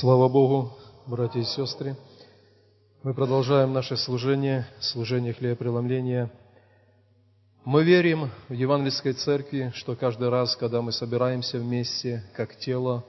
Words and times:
Слава 0.00 0.28
Богу, 0.28 0.72
братья 1.06 1.38
и 1.38 1.44
сестры. 1.44 1.96
Мы 3.04 3.14
продолжаем 3.14 3.72
наше 3.72 3.96
служение, 3.96 4.66
служение 4.80 5.32
хлебопреломления. 5.32 6.32
Мы 7.64 7.84
верим 7.84 8.28
в 8.48 8.54
Евангельской 8.54 9.12
Церкви, 9.12 9.70
что 9.76 9.94
каждый 9.94 10.30
раз, 10.30 10.56
когда 10.56 10.82
мы 10.82 10.90
собираемся 10.90 11.60
вместе, 11.60 12.24
как 12.34 12.56
тело, 12.56 13.04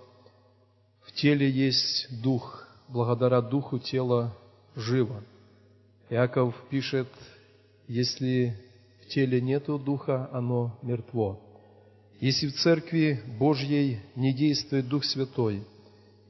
в 1.08 1.12
теле 1.14 1.50
есть 1.50 2.22
Дух. 2.22 2.68
Благодаря 2.88 3.42
Духу 3.42 3.80
тело 3.80 4.38
живо. 4.76 5.24
Иаков 6.12 6.54
пишет, 6.70 7.08
если 7.88 8.56
в 9.02 9.08
теле 9.08 9.42
нету 9.42 9.80
Духа, 9.80 10.30
оно 10.32 10.78
мертво. 10.84 11.42
Если 12.20 12.46
в 12.48 12.54
Церкви 12.54 13.24
Божьей 13.40 14.02
не 14.16 14.34
действует 14.34 14.88
Дух 14.88 15.04
Святой– 15.04 15.64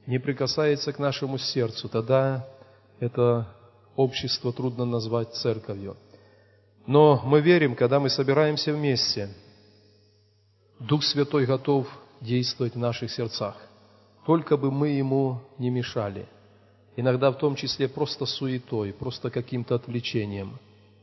не 0.06 0.18
прикасается 0.18 0.92
к 0.92 0.98
нашему 0.98 1.38
сердцу, 1.38 1.88
тогда 1.88 2.46
это 3.00 3.48
общество 3.96 4.52
трудно 4.52 4.84
назвать 4.84 5.34
церковью. 5.34 5.96
Но 6.86 7.20
мы 7.24 7.40
верим, 7.40 7.74
когда 7.74 7.98
мы 7.98 8.08
собираемся 8.08 8.72
вместе, 8.72 9.30
Дух 10.78 11.02
Святой 11.02 11.46
готов 11.46 11.88
действовать 12.20 12.74
в 12.74 12.78
наших 12.78 13.10
сердцах, 13.10 13.56
только 14.24 14.56
бы 14.56 14.70
мы 14.70 14.90
Ему 14.90 15.40
не 15.58 15.70
мешали. 15.70 16.28
Иногда 16.96 17.30
в 17.30 17.38
том 17.38 17.56
числе 17.56 17.88
просто 17.88 18.24
суетой, 18.24 18.92
просто 18.92 19.30
каким-то 19.30 19.74
отвлечением. 19.74 20.58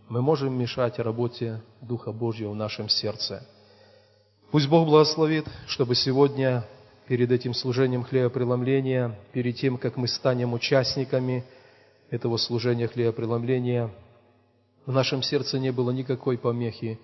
Мы 0.09 0.21
можем 0.21 0.57
мешать 0.57 0.99
работе 0.99 1.61
Духа 1.81 2.11
Божьего 2.11 2.51
в 2.51 2.55
нашем 2.55 2.89
сердце. 2.89 3.47
Пусть 4.51 4.67
Бог 4.67 4.87
благословит, 4.87 5.47
чтобы 5.67 5.95
сегодня 5.95 6.65
перед 7.07 7.31
этим 7.31 7.53
служением 7.53 8.03
хлебопреломления, 8.03 9.17
перед 9.31 9.55
тем, 9.57 9.77
как 9.77 9.97
мы 9.97 10.07
станем 10.07 10.53
участниками 10.53 11.43
этого 12.09 12.37
служения 12.37 12.87
хлебопреломления, 12.87 13.89
в 14.85 14.91
нашем 14.91 15.21
сердце 15.21 15.59
не 15.59 15.71
было 15.71 15.91
никакой 15.91 16.37
помехи 16.37 16.99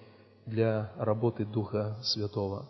для 0.46 0.92
работы 0.98 1.46
Духа 1.46 1.98
Святого. 2.04 2.66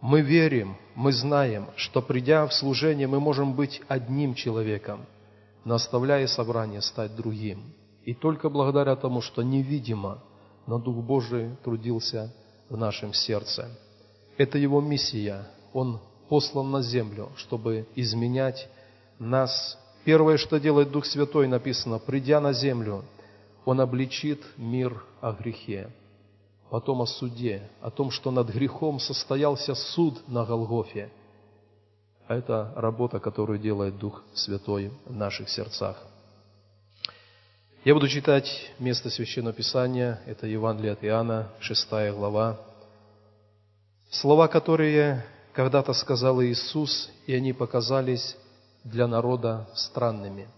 Мы 0.00 0.20
верим, 0.20 0.76
мы 0.94 1.12
знаем, 1.12 1.68
что 1.76 2.02
придя 2.02 2.46
в 2.46 2.52
служение, 2.52 3.06
мы 3.06 3.20
можем 3.20 3.54
быть 3.54 3.80
одним 3.88 4.34
человеком, 4.34 5.06
но 5.64 5.76
оставляя 5.76 6.26
собрание, 6.26 6.82
стать 6.82 7.16
другим. 7.16 7.72
И 8.04 8.12
только 8.12 8.50
благодаря 8.50 8.96
тому, 8.96 9.22
что 9.22 9.42
невидимо, 9.42 10.22
но 10.66 10.78
Дух 10.78 10.96
Божий 10.96 11.56
трудился 11.64 12.34
в 12.68 12.76
нашем 12.76 13.14
сердце. 13.14 13.70
Это 14.36 14.58
Его 14.58 14.82
миссия. 14.82 15.46
Он 15.72 16.00
послан 16.28 16.70
на 16.70 16.82
землю, 16.82 17.30
чтобы 17.36 17.86
изменять 17.94 18.68
нас. 19.18 19.78
Первое, 20.04 20.36
что 20.36 20.58
делает 20.58 20.90
Дух 20.90 21.06
Святой, 21.06 21.46
написано, 21.48 21.98
придя 21.98 22.40
на 22.40 22.52
землю, 22.52 23.04
Он 23.64 23.80
обличит 23.80 24.42
мир 24.56 25.02
о 25.20 25.32
грехе, 25.32 25.90
потом 26.70 27.02
о 27.02 27.06
суде, 27.06 27.68
о 27.80 27.90
том, 27.90 28.10
что 28.10 28.30
над 28.30 28.50
грехом 28.50 29.00
состоялся 29.00 29.74
суд 29.74 30.28
на 30.28 30.44
Голгофе. 30.44 31.10
Это 32.28 32.72
работа, 32.76 33.20
которую 33.20 33.58
делает 33.58 33.98
Дух 33.98 34.22
Святой 34.34 34.90
в 35.06 35.14
наших 35.14 35.48
сердцах. 35.48 36.02
Я 37.84 37.92
буду 37.92 38.08
читать 38.08 38.72
место 38.78 39.10
Священного 39.10 39.54
Писания, 39.54 40.20
это 40.24 40.46
Евангелие 40.46 40.92
от 40.92 41.04
Иоанна, 41.04 41.50
6 41.60 41.86
глава. 42.16 42.58
Слова, 44.10 44.48
которые 44.48 45.22
когда-то 45.54 45.92
сказал 45.92 46.42
Иисус, 46.42 47.10
и 47.26 47.34
они 47.34 47.52
показались 47.52 48.36
для 48.82 49.06
народа 49.06 49.68
странными. 49.74 50.48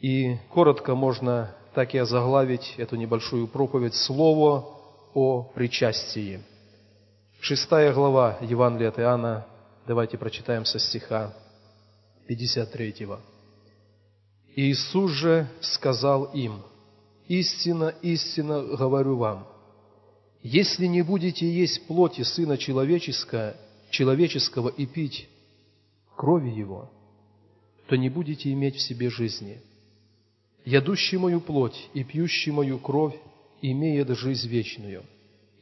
И 0.00 0.36
коротко 0.52 0.94
можно 0.94 1.54
так 1.74 1.94
и 1.94 1.98
озаглавить 1.98 2.74
эту 2.76 2.96
небольшую 2.96 3.48
проповедь 3.48 3.94
«Слово 3.94 4.66
о 5.14 5.42
причастии». 5.42 6.40
Шестая 7.40 7.92
глава 7.94 8.36
Евангелия 8.42 8.90
от 8.90 8.98
Иоанна, 8.98 9.46
давайте 9.86 10.18
прочитаем 10.18 10.66
со 10.66 10.78
стиха 10.78 11.32
53. 12.28 13.08
Иисус 14.54 15.10
же 15.12 15.48
сказал 15.60 16.24
им, 16.24 16.62
«Истина, 17.26 17.94
истина 18.02 18.60
говорю 18.62 19.16
вам, 19.16 19.46
если 20.42 20.86
не 20.86 21.00
будете 21.02 21.50
есть 21.50 21.86
плоти 21.86 22.22
Сына 22.22 22.58
Человеческого 22.58 23.54
человеческого 23.90 24.68
и 24.68 24.86
пить 24.86 25.28
крови 26.16 26.50
Его, 26.50 26.90
то 27.88 27.96
не 27.96 28.08
будете 28.08 28.52
иметь 28.52 28.76
в 28.76 28.80
себе 28.80 29.10
жизни. 29.10 29.60
Ядущий 30.64 31.18
мою 31.18 31.40
плоть 31.40 31.88
и 31.94 32.04
пьющий 32.04 32.52
мою 32.52 32.78
кровь 32.78 33.16
имеет 33.62 34.08
жизнь 34.10 34.48
вечную, 34.48 35.02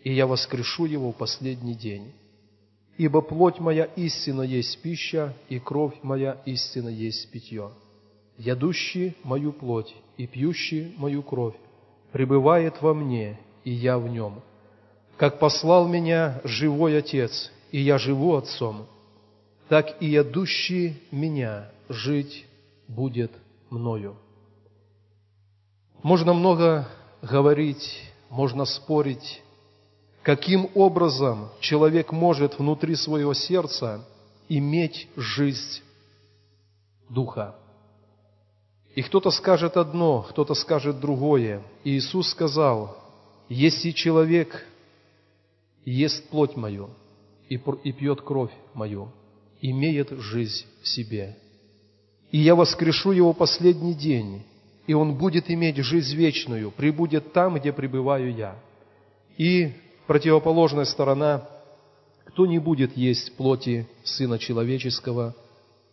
и 0.02 0.12
я 0.12 0.26
воскрешу 0.26 0.84
его 0.86 1.12
в 1.12 1.16
последний 1.16 1.74
день. 1.74 2.12
Ибо 2.96 3.20
плоть 3.20 3.60
моя 3.60 3.84
истина 3.84 4.42
есть 4.42 4.82
пища, 4.82 5.34
и 5.48 5.60
кровь 5.60 5.94
моя 6.02 6.42
истина 6.46 6.88
есть 6.88 7.30
питье. 7.30 7.70
Ядущий 8.36 9.16
мою 9.22 9.52
плоть 9.52 9.94
и 10.16 10.26
пьющий 10.26 10.94
мою 10.96 11.22
кровь 11.22 11.54
пребывает 12.12 12.82
во 12.82 12.94
мне, 12.94 13.38
и 13.64 13.70
я 13.70 13.98
в 13.98 14.08
нем. 14.08 14.42
Как 15.16 15.38
послал 15.38 15.88
меня 15.88 16.40
живой 16.44 16.98
Отец, 16.98 17.52
и 17.70 17.80
я 17.80 17.98
живу 17.98 18.36
Отцом, 18.36 18.86
так 19.68 20.00
и 20.00 20.06
ядущий 20.06 21.00
меня 21.10 21.70
жить 21.88 22.46
будет 22.86 23.32
мною. 23.70 24.16
Можно 26.02 26.32
много 26.32 26.88
говорить, 27.22 28.02
можно 28.30 28.64
спорить, 28.64 29.42
каким 30.22 30.70
образом 30.74 31.50
человек 31.60 32.12
может 32.12 32.58
внутри 32.58 32.94
своего 32.94 33.34
сердца 33.34 34.04
иметь 34.48 35.08
жизнь 35.16 35.82
Духа. 37.08 37.54
И 38.94 39.02
кто-то 39.02 39.30
скажет 39.30 39.76
одно, 39.76 40.22
кто-то 40.22 40.54
скажет 40.54 41.00
другое. 41.00 41.62
И 41.84 41.96
Иисус 41.96 42.30
сказал, 42.30 42.96
если 43.48 43.92
человек 43.92 44.66
ест 45.84 46.28
плоть 46.28 46.56
мою 46.56 46.90
и, 47.48 47.92
пьет 47.92 48.20
кровь 48.20 48.52
мою, 48.74 49.10
имеет 49.60 50.10
жизнь 50.10 50.66
в 50.82 50.88
себе. 50.88 51.36
И 52.30 52.38
я 52.38 52.54
воскрешу 52.54 53.12
его 53.12 53.32
последний 53.32 53.94
день, 53.94 54.42
и 54.86 54.94
он 54.94 55.16
будет 55.16 55.50
иметь 55.50 55.76
жизнь 55.76 56.14
вечную, 56.14 56.70
прибудет 56.70 57.32
там, 57.32 57.56
где 57.56 57.72
пребываю 57.72 58.34
я. 58.34 58.56
И 59.36 59.72
противоположная 60.06 60.84
сторона, 60.84 61.48
кто 62.24 62.46
не 62.46 62.58
будет 62.58 62.96
есть 62.96 63.36
плоти 63.36 63.88
Сына 64.04 64.38
Человеческого 64.38 65.34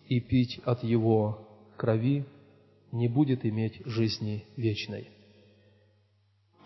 и 0.07 0.19
пить 0.19 0.59
от 0.65 0.83
Его 0.83 1.47
крови, 1.77 2.25
не 2.91 3.07
будет 3.07 3.45
иметь 3.45 3.81
жизни 3.85 4.45
вечной. 4.57 5.09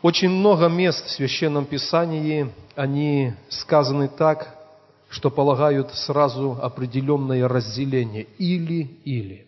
Очень 0.02 0.30
много 0.30 0.68
мест 0.68 1.06
в 1.06 1.10
Священном 1.10 1.66
Писании, 1.66 2.52
они 2.76 3.34
сказаны 3.50 4.08
так, 4.08 4.59
что 5.10 5.32
полагают 5.32 5.92
сразу 5.94 6.58
определенное 6.62 7.48
разделение 7.48 8.28
или-или. 8.38 9.48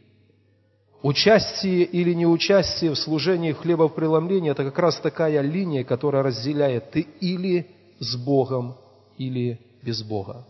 Участие 1.04 1.84
или 1.84 2.14
неучастие 2.14 2.92
в 2.92 2.96
служении 2.96 3.54
хлебопреломления– 3.54 4.52
это 4.54 4.64
как 4.66 4.78
раз 4.80 5.00
такая 5.00 5.42
линия, 5.42 5.84
которая 5.84 6.24
разделяет 6.24 6.92
ты 6.92 7.02
или 7.20 7.68
с 8.00 8.16
Богом, 8.16 8.76
или 9.18 9.60
без 9.82 10.04
Бога. 10.04 10.46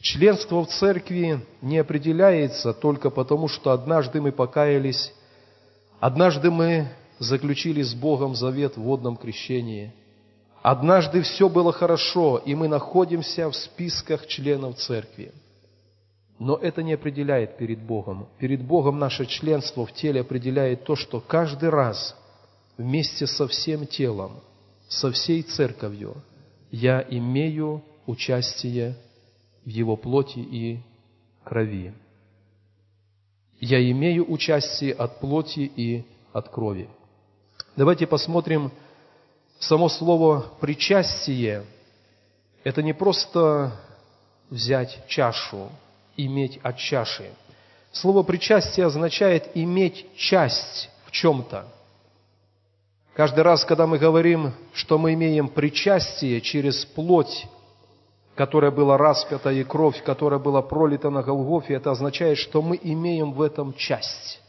Членство 0.00 0.64
в 0.64 0.68
церкви 0.68 1.40
не 1.62 1.78
определяется 1.78 2.74
только 2.74 3.08
потому, 3.10 3.48
что 3.48 3.70
однажды 3.70 4.20
мы 4.20 4.30
покаялись, 4.30 5.12
однажды 6.00 6.50
мы 6.50 6.88
заключили 7.18 7.82
с 7.82 7.94
Богом 7.94 8.34
завет 8.34 8.76
в 8.76 8.82
водном 8.82 9.16
крещении– 9.16 9.92
Однажды 10.66 11.22
все 11.22 11.48
было 11.48 11.72
хорошо, 11.72 12.38
и 12.38 12.56
мы 12.56 12.66
находимся 12.66 13.48
в 13.48 13.54
списках 13.54 14.26
членов 14.26 14.74
церкви. 14.78 15.30
Но 16.40 16.56
это 16.56 16.82
не 16.82 16.94
определяет 16.94 17.56
перед 17.56 17.78
Богом. 17.78 18.26
Перед 18.40 18.64
Богом 18.64 18.98
наше 18.98 19.26
членство 19.26 19.86
в 19.86 19.92
теле 19.92 20.22
определяет 20.22 20.82
то, 20.82 20.96
что 20.96 21.20
каждый 21.20 21.68
раз 21.68 22.16
вместе 22.76 23.28
со 23.28 23.46
всем 23.46 23.86
телом, 23.86 24.40
со 24.88 25.12
всей 25.12 25.42
церковью 25.42 26.16
я 26.72 27.00
имею 27.10 27.84
участие 28.06 28.96
в 29.64 29.68
Его 29.68 29.96
плоти 29.96 30.40
и 30.40 30.80
крови. 31.44 31.94
Я 33.60 33.88
имею 33.92 34.28
участие 34.28 34.94
от 34.94 35.20
плоти 35.20 35.60
и 35.76 36.04
от 36.32 36.48
крови. 36.48 36.88
Давайте 37.76 38.08
посмотрим 38.08 38.72
Само 39.58 39.88
слово 39.88 40.46
«причастие»– 40.60 41.64
это 42.64 42.82
не 42.82 42.92
просто 42.92 43.72
взять 44.50 45.06
чашу, 45.08 45.70
иметь 46.16 46.58
от 46.62 46.76
чаши. 46.76 47.30
Слово 47.90 48.22
«причастие» 48.22 48.86
означает 48.86 49.50
иметь 49.54 50.06
часть 50.16 50.90
в 51.06 51.10
чем-то. 51.10 51.66
Каждый 53.14 53.40
раз, 53.40 53.64
когда 53.64 53.86
мы 53.86 53.98
говорим, 53.98 54.52
что 54.74 54.98
мы 54.98 55.14
имеем 55.14 55.48
причастие 55.48 56.42
через 56.42 56.84
плоть, 56.84 57.46
которая 58.34 58.70
была 58.70 58.98
распята, 58.98 59.50
и 59.50 59.64
кровь, 59.64 60.02
которая 60.02 60.38
была 60.38 60.60
пролита 60.60 61.08
на 61.08 61.22
Голгофе, 61.22 61.74
это 61.74 61.90
означает, 61.90 62.36
что 62.36 62.60
мы 62.60 62.78
имеем 62.82 63.32
в 63.32 63.40
этом 63.40 63.72
часть. 63.72 64.42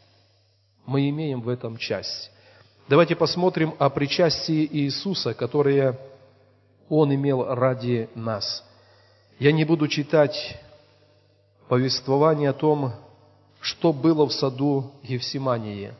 Мы 0.84 1.08
имеем 1.08 1.40
в 1.40 1.48
этом 1.48 1.78
часть. 1.78 2.30
Давайте 2.88 3.14
посмотрим 3.14 3.74
о 3.78 3.90
причастии 3.90 4.66
Иисуса, 4.66 5.34
которое 5.34 5.98
Он 6.88 7.14
имел 7.14 7.44
ради 7.44 8.08
нас. 8.14 8.64
Я 9.38 9.52
не 9.52 9.64
буду 9.64 9.88
читать 9.88 10.58
повествование 11.68 12.48
о 12.48 12.54
том, 12.54 12.94
что 13.60 13.92
было 13.92 14.26
в 14.26 14.32
саду 14.32 14.90
Евсимании. 15.02 15.92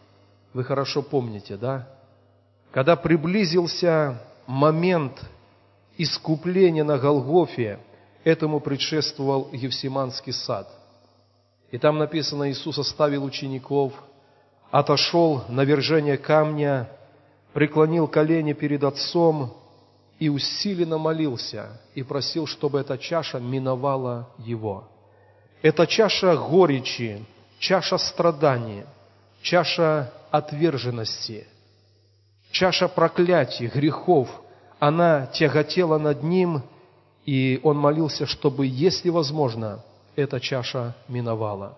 Вы 0.55 0.65
хорошо 0.65 1.03
помните, 1.03 1.59
да? 1.59 1.87
Когда 2.71 2.97
приблизился 2.97 4.23
момент 4.47 5.23
искупления 5.99 6.85
на 6.85 6.97
Голгофе, 6.97 7.81
этому 8.25 8.61
предшествовал 8.61 9.51
Евсиманский 9.53 10.33
сад. 10.33 10.67
И 11.71 11.77
там 11.77 11.99
написано, 11.99 12.51
Иисус 12.51 12.79
оставил 12.79 13.25
учеников, 13.25 13.93
отошел 14.71 15.45
на 15.49 15.65
вержение 15.65 16.17
камня, 16.17 16.89
преклонил 17.53 18.07
колени 18.07 18.53
перед 18.53 18.85
Отцом 18.85 19.55
и 20.19 20.29
усиленно 20.29 20.99
молился 20.99 21.81
и 21.95 22.03
просил, 22.03 22.47
чтобы 22.47 22.81
эта 22.81 22.99
чаша 22.99 23.39
миновала 23.39 24.29
его. 24.39 24.89
Эта 25.63 25.87
чаша 25.87 26.37
горечи, 26.37 27.25
чаша 27.59 27.99
страданий, 27.99 28.85
чаша 29.43 30.13
отверженности, 30.31 31.47
чаша 32.51 32.89
проклятий, 32.89 33.67
грехов, 33.67 34.29
она 34.79 35.27
тяготела 35.27 35.99
над 35.99 36.23
ним, 36.23 36.63
и 37.27 37.61
он 37.63 37.77
молился, 37.77 38.27
чтобы, 38.27 38.67
если 38.67 39.11
возможно, 39.11 39.85
эта 40.15 40.41
чаша 40.41 40.95
миновала. 41.09 41.77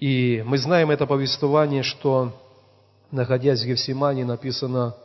И 0.00 0.42
мы 0.46 0.56
знаем 0.56 0.90
это 0.90 1.06
повествование, 1.06 1.82
что, 1.82 2.32
находясь 3.10 3.62
в 3.62 3.66
Гефсимане, 3.66 4.24
написано, 4.24 4.96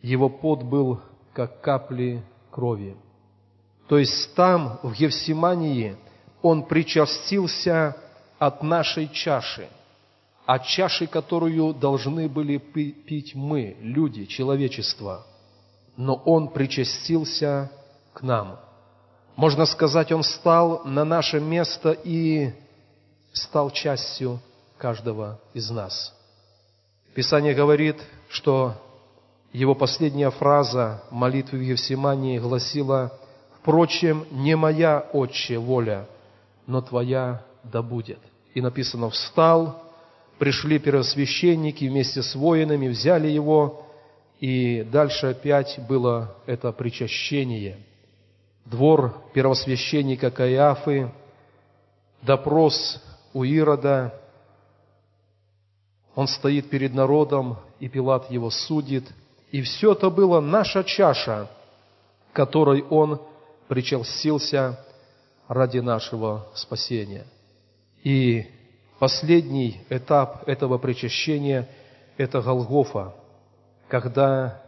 его 0.00 0.30
пот 0.30 0.62
был 0.62 1.00
как 1.34 1.60
капли 1.60 2.22
крови. 2.50 2.96
То 3.88 3.98
есть 3.98 4.34
там, 4.34 4.80
в 4.82 4.94
Гефсимании, 4.94 5.96
он 6.40 6.64
причастился 6.64 7.94
от 8.38 8.62
нашей 8.62 9.08
чаши, 9.08 9.68
от 10.46 10.64
чаши, 10.64 11.06
которую 11.06 11.74
должны 11.74 12.26
были 12.26 12.56
пить 12.56 13.34
мы, 13.34 13.76
люди, 13.82 14.24
человечество. 14.24 15.26
Но 15.96 16.14
Он 16.14 16.48
причастился 16.48 17.70
к 18.14 18.22
нам. 18.22 18.58
Можно 19.36 19.66
сказать, 19.66 20.10
Он 20.10 20.22
стал 20.22 20.82
на 20.84 21.04
наше 21.04 21.38
место 21.38 21.90
и 21.90 22.52
стал 23.32 23.70
частью 23.70 24.40
каждого 24.78 25.40
из 25.54 25.70
нас. 25.70 26.14
Писание 27.14 27.54
говорит, 27.54 27.96
что 28.28 28.74
его 29.52 29.74
последняя 29.74 30.30
фраза 30.30 31.02
молитвы 31.10 31.58
в 31.58 31.62
Евсимании 31.62 32.38
гласила 32.38 33.12
«Впрочем, 33.60 34.26
не 34.30 34.56
моя, 34.56 35.00
Отче, 35.12 35.58
воля, 35.58 36.06
но 36.66 36.80
Твоя 36.80 37.42
да 37.64 37.82
будет» 37.82 38.20
и 38.54 38.60
написано 38.60 39.10
«встал», 39.10 39.82
пришли 40.38 40.78
первосвященники 40.78 41.84
вместе 41.84 42.22
с 42.22 42.34
воинами, 42.34 42.88
взяли 42.88 43.28
его, 43.28 43.86
и 44.40 44.82
дальше 44.90 45.28
опять 45.28 45.78
было 45.86 46.34
это 46.46 46.72
причащение. 46.72 47.78
Двор 48.64 49.14
первосвященника 49.34 50.30
Каиафы, 50.30 51.12
допрос 52.22 53.02
у 53.32 53.44
Ирода, 53.44 54.14
он 56.14 56.26
стоит 56.26 56.68
перед 56.70 56.94
народом, 56.94 57.56
и 57.78 57.88
Пилат 57.88 58.30
его 58.30 58.50
судит. 58.50 59.04
И 59.50 59.62
все 59.62 59.92
это 59.92 60.10
было 60.10 60.40
наша 60.40 60.84
чаша, 60.84 61.48
которой 62.32 62.82
он 62.82 63.20
причастился 63.68 64.84
ради 65.48 65.78
нашего 65.78 66.48
спасения– 66.54 67.26
и 68.02 68.46
последний 68.98 69.80
этап 69.90 70.48
этого 70.48 70.78
причащения– 70.78 71.68
это 72.16 72.40
Голгофа, 72.40 73.14
когда 73.88 74.62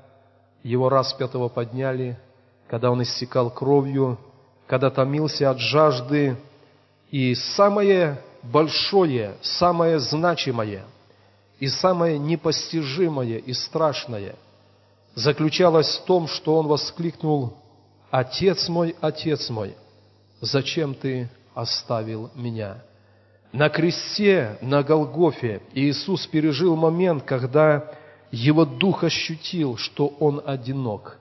его 0.63 0.89
распятого 0.89 1.49
подняли, 1.49 2.19
когда 2.69 2.91
он 2.91 3.03
иссекал 3.03 3.51
кровью, 3.51 4.19
когда 4.67 4.91
томился 4.91 5.51
от 5.51 5.59
жажды. 5.59 6.37
И 7.11 7.35
самое 7.35 8.19
большое, 8.43 9.37
самое 9.43 9.99
значимое 9.99 10.85
и 11.59 11.69
самое 11.69 12.19
непостижимое 12.19 13.39
и 13.39 13.53
страшное 13.53 14.35
заключалось 15.15 15.99
в 15.99 16.05
том, 16.05 16.27
что 16.27 16.57
он 16.57 16.67
воскликнул 16.67 17.55
«Отец 18.11 18.69
мой, 18.69 18.97
Отец 19.01 19.49
мой, 19.51 19.75
зачем 20.41 20.95
ты 20.95 21.31
оставил 21.55 22.31
меня?» 22.35 22.83
На 23.53 23.69
кресте, 23.69 24.57
на 24.63 24.83
Голгофе 24.83 25.61
Иисус 25.75 26.27
пережил 26.27 26.75
момент, 26.75 27.25
когда 27.25 27.93
его 28.31 28.65
дух 28.65 29.05
ощутил, 29.05 29.77
что 29.77 30.07
он 30.07 30.43
одинок. 30.45 31.19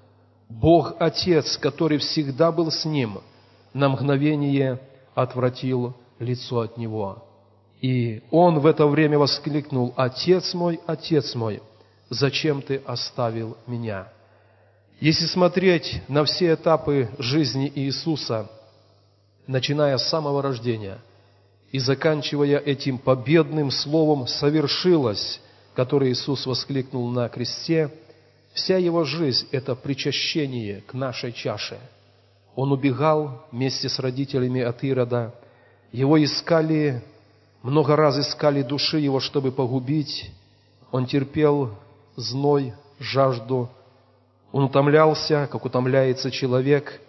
Бог 0.47 0.95
Отец, 0.99 1.57
который 1.57 1.97
всегда 1.97 2.53
был 2.53 2.71
с 2.71 2.85
ним, 2.85 3.19
на 3.73 3.89
мгновение 3.89 4.79
отвратил 5.13 5.93
лицо 6.21 6.61
от 6.61 6.77
него. 6.77 7.27
И 7.81 8.21
он 8.31 8.59
в 8.59 8.65
это 8.65 8.87
время 8.87 9.17
воскликнул, 9.17 9.93
«Отец 9.97 10.53
мой, 10.53 10.79
Отец 10.87 11.35
мой, 11.35 11.61
зачем 12.09 12.61
ты 12.61 12.81
оставил 12.85 13.57
меня?» 13.67 14.07
Если 14.99 15.25
смотреть 15.25 16.01
на 16.07 16.23
все 16.23 16.53
этапы 16.53 17.09
жизни 17.17 17.71
Иисуса, 17.73 18.49
начиная 19.47 19.97
с 19.97 20.07
самого 20.07 20.41
рождения– 20.41 20.99
и 21.71 21.79
заканчивая 21.79 22.57
этим 22.57 22.97
победным 22.97 23.71
словом 23.71 24.27
«совершилось», 24.27 25.39
которое 25.73 26.11
Иисус 26.11 26.45
воскликнул 26.45 27.09
на 27.09 27.29
кресте, 27.29 27.89
вся 28.53 28.77
его 28.77 29.05
жизнь– 29.05 29.47
это 29.51 29.75
причащение 29.75 30.81
к 30.81 30.93
нашей 30.93 31.31
чаше. 31.31 31.79
Он 32.55 32.73
убегал 32.73 33.45
вместе 33.51 33.87
с 33.87 33.99
родителями 33.99 34.61
от 34.61 34.83
Ирода, 34.83 35.33
его 35.91 36.23
искали, 36.23 37.03
много 37.63 37.95
раз 37.95 38.17
искали 38.17 38.61
души 38.61 38.99
его, 38.99 39.19
чтобы 39.19 39.51
погубить, 39.51 40.31
он 40.91 41.05
терпел 41.05 41.77
зной, 42.15 42.73
жажду, 42.99 43.69
он 44.51 44.65
утомлялся, 44.65 45.47
как 45.51 45.65
утомляется 45.65 46.31
человек, 46.31 47.01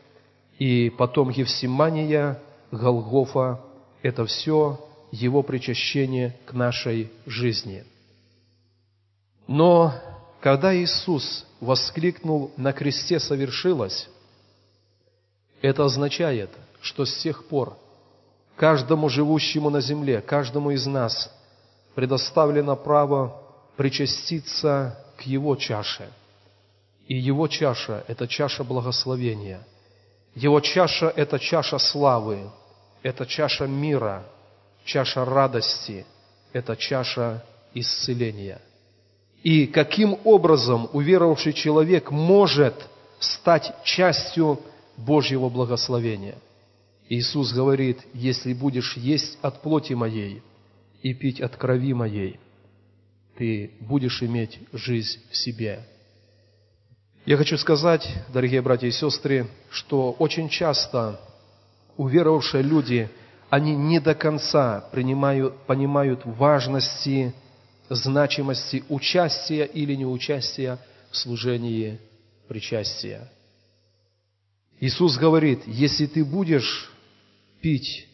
и 0.59 0.91
потом 0.91 1.31
Евсимания, 1.31 2.41
Голгофа– 2.71 3.61
это 4.03 4.25
все 4.27 4.81
Его 5.11 5.43
причащение 5.43 6.37
к 6.47 6.53
нашей 6.53 7.11
жизни. 7.27 7.85
Но 9.47 9.93
когда 10.41 10.75
Иисус 10.75 11.47
воскликнул 11.61 12.53
«на 12.57 12.73
кресте 12.73 13.19
совершилось», 13.19 14.09
это 15.61 15.85
означает, 15.85 16.51
что 16.81 17.05
с 17.05 17.17
тех 17.19 17.45
пор 17.47 17.77
каждому 18.57 19.09
живущему 19.09 19.71
на 19.71 19.81
земле, 19.81 20.21
каждому 20.21 20.71
из 20.71 20.87
нас 20.87 21.31
предоставлено 21.95 22.77
право 22.77 23.41
причаститься 23.77 24.99
к 25.19 25.23
Его 25.23 25.57
чаше. 25.57 26.09
И 27.07 27.17
Его 27.17 27.49
чаша– 27.49 28.05
это 28.09 28.29
чаша 28.29 28.65
благословения. 28.65 29.67
Его 30.35 30.61
чаша– 30.61 31.13
это 31.17 31.39
чаша 31.39 31.79
славы, 31.79 32.51
это 33.03 33.27
чаша 33.27 33.67
мира, 33.67 34.25
чаша 34.85 35.25
радости, 35.25 36.07
это 36.53 36.77
чаша 36.77 37.45
исцеления. 37.75 38.61
И 39.43 39.67
каким 39.67 40.19
образом 40.25 40.89
уверовавший 40.93 41.53
человек 41.53 42.11
может 42.11 42.75
стать 43.19 43.75
частью 43.85 44.61
Божьего 44.97 45.49
благословения? 45.49 46.37
Иисус 47.15 47.53
говорит, 47.53 47.99
если 48.15 48.55
будешь 48.55 48.97
есть 48.97 49.39
от 49.43 49.61
плоти 49.61 49.93
моей 49.93 50.43
и 51.03 51.13
пить 51.13 51.43
от 51.43 51.55
крови 51.57 51.93
моей, 51.93 52.41
ты 53.37 53.73
будешь 53.81 54.23
иметь 54.23 54.59
жизнь 54.73 55.21
в 55.31 55.37
себе. 55.37 55.85
Я 57.27 57.37
хочу 57.37 57.59
сказать, 57.59 58.09
дорогие 58.33 58.63
братья 58.63 58.87
и 58.87 58.93
сестры, 58.93 59.47
что 59.69 60.13
очень 60.13 60.49
часто 60.49 61.21
уверовавшие 61.99 62.63
люди, 62.63 63.11
они 63.51 63.77
не 63.77 64.01
до 64.01 64.15
конца 64.15 64.81
принимают, 64.91 65.55
понимают 65.67 66.23
важности, 66.25 67.35
значимости 67.91 68.85
участия 68.89 69.67
или 69.67 69.95
неучастия 69.97 70.79
в 71.11 71.17
служении 71.19 72.01
причастия. 72.49 73.31
Иисус 74.81 75.19
говорит, 75.19 75.61
если 75.67 76.07
ты 76.07 76.25
будешь 76.25 76.89
пить 77.63 78.09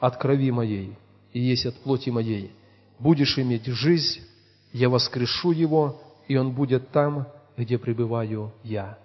от 0.00 0.18
крови 0.18 0.50
моей 0.50 0.92
и 1.32 1.40
есть 1.40 1.64
от 1.64 1.76
плоти 1.76 2.10
моей, 2.10 2.50
будешь 2.98 3.38
иметь 3.38 3.66
жизнь, 3.66 4.20
я 4.72 4.88
воскрешу 4.90 5.52
его, 5.52 6.02
и 6.28 6.36
он 6.36 6.52
будет 6.52 6.90
там, 6.90 7.26
где 7.56 7.78
пребываю 7.78 8.52
я. 8.62 8.98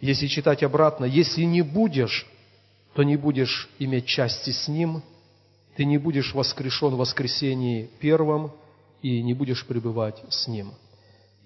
Если 0.00 0.28
читать 0.28 0.62
обратно, 0.62 1.04
если 1.04 1.42
не 1.42 1.62
будешь, 1.62 2.26
то 2.94 3.02
не 3.02 3.16
будешь 3.16 3.68
иметь 3.78 4.06
части 4.06 4.50
с 4.50 4.68
ним, 4.68 5.02
ты 5.76 5.84
не 5.84 5.98
будешь 5.98 6.34
воскрешен 6.34 6.94
в 6.94 6.98
воскресении 6.98 7.90
первом 8.00 8.52
и 9.02 9.22
не 9.22 9.34
будешь 9.34 9.66
пребывать 9.66 10.22
с 10.28 10.48
ним. 10.48 10.72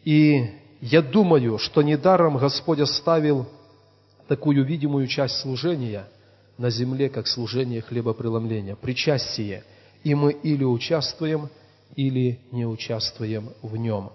И 0.04 0.50
я 0.80 1.02
думаю, 1.02 1.59
что 1.59 1.83
недаром 1.83 2.37
Господь 2.37 2.80
оставил 2.80 3.47
такую 4.28 4.64
видимую 4.64 5.06
часть 5.06 5.37
служения 5.40 6.06
на 6.58 6.70
земле, 6.70 7.08
как 7.08 7.26
служение 7.26 7.80
хлебопреломления, 7.80 8.76
причастие. 8.76 9.64
И 10.02 10.14
мы 10.14 10.32
или 10.32 10.64
участвуем, 10.64 11.49
или 11.96 12.38
не 12.52 12.66
участвуем 12.66 13.50
в 13.62 13.76
нем. 13.76 14.11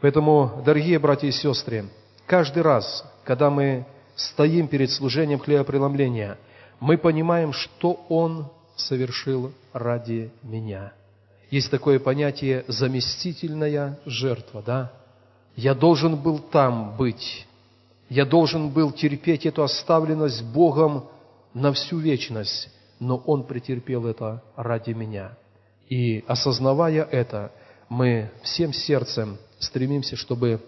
Поэтому, 0.00 0.62
дорогие 0.64 0.98
братья 0.98 1.28
и 1.28 1.32
сестры, 1.32 1.86
каждый 2.26 2.62
раз, 2.62 3.04
когда 3.24 3.50
мы 3.50 3.86
стоим 4.16 4.68
перед 4.68 4.90
служением 4.90 5.38
хлебопреломления, 5.38 6.38
мы 6.80 6.98
понимаем, 6.98 7.52
что 7.52 8.04
Он 8.08 8.48
совершил 8.76 9.52
ради 9.72 10.30
меня. 10.42 10.92
Есть 11.50 11.70
такое 11.70 11.98
понятие 11.98 12.64
«заместительная 12.68 13.98
жертва», 14.06 14.62
да? 14.62 14.92
Я 15.56 15.74
должен 15.74 16.16
был 16.16 16.38
там 16.38 16.96
быть, 16.96 17.46
я 18.08 18.24
должен 18.24 18.70
был 18.70 18.90
терпеть 18.90 19.46
эту 19.46 19.62
оставленность 19.62 20.42
Богом 20.42 21.04
на 21.54 21.72
всю 21.72 21.98
вечность, 21.98 22.68
но 22.98 23.16
Он 23.16 23.44
претерпел 23.44 24.06
это 24.06 24.42
ради 24.56 24.90
меня. 24.90 25.36
И 25.88 26.24
осознавая 26.26 27.04
это, 27.04 27.52
мы 27.88 28.30
всем 28.42 28.72
сердцем 28.72 29.38
стремимся, 29.58 30.16
чтобы 30.16 30.60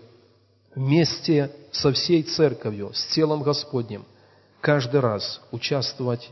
вместе 0.74 1.50
со 1.72 1.92
всей 1.92 2.22
церковью, 2.22 2.92
с 2.94 3.06
телом 3.14 3.42
Господним, 3.42 4.04
каждый 4.60 5.00
раз 5.00 5.40
участвовать 5.50 6.30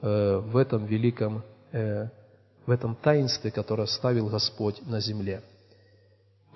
э, 0.00 0.36
в 0.38 0.56
этом 0.56 0.86
великом, 0.86 1.42
э, 1.72 2.08
в 2.64 2.70
этом 2.70 2.94
таинстве, 2.96 3.50
которое 3.50 3.84
оставил 3.84 4.28
Господь 4.28 4.80
на 4.86 5.00
земле. 5.00 5.42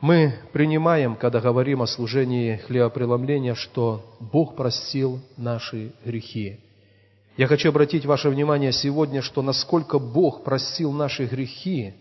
Мы 0.01 0.35
принимаем, 0.53 1.15
когда 1.15 1.41
говорим 1.41 1.83
о 1.83 1.87
служении 1.87 2.57
хлебопреломления, 2.57 3.55
что 3.55 4.17
Бог 4.19 4.57
простил 4.57 5.21
наши 5.37 5.93
грехи. 6.05 6.59
Я 7.37 7.47
хочу 7.47 7.69
обратить 7.71 8.05
ваше 8.05 8.29
внимание 8.29 8.73
сегодня, 8.73 9.23
что 9.23 9.43
насколько 9.43 9.99
Бог 9.99 10.45
простил 10.45 10.93
наши 10.93 11.27
грехи, 11.27 11.95